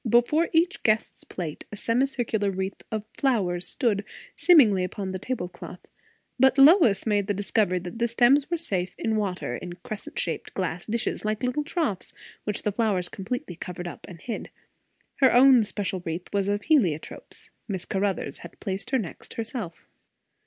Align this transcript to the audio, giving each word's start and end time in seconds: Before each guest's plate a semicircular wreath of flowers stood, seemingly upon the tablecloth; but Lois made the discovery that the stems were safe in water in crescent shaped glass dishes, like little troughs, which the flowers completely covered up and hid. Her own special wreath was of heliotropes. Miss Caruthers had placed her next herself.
Before 0.09 0.49
each 0.51 0.81
guest's 0.81 1.23
plate 1.23 1.65
a 1.71 1.75
semicircular 1.75 2.49
wreath 2.49 2.81
of 2.91 3.05
flowers 3.15 3.67
stood, 3.67 4.03
seemingly 4.35 4.83
upon 4.83 5.11
the 5.11 5.19
tablecloth; 5.19 5.85
but 6.39 6.57
Lois 6.57 7.05
made 7.05 7.27
the 7.27 7.35
discovery 7.35 7.77
that 7.77 7.99
the 7.99 8.07
stems 8.07 8.49
were 8.49 8.57
safe 8.57 8.95
in 8.97 9.15
water 9.15 9.55
in 9.55 9.73
crescent 9.83 10.17
shaped 10.17 10.55
glass 10.55 10.87
dishes, 10.87 11.23
like 11.23 11.43
little 11.43 11.63
troughs, 11.63 12.13
which 12.45 12.63
the 12.63 12.71
flowers 12.71 13.09
completely 13.09 13.55
covered 13.55 13.87
up 13.87 14.07
and 14.09 14.21
hid. 14.21 14.49
Her 15.17 15.31
own 15.31 15.63
special 15.63 16.01
wreath 16.03 16.33
was 16.33 16.47
of 16.47 16.61
heliotropes. 16.63 17.51
Miss 17.67 17.85
Caruthers 17.85 18.39
had 18.39 18.59
placed 18.59 18.89
her 18.89 18.97
next 18.97 19.35
herself. 19.35 19.87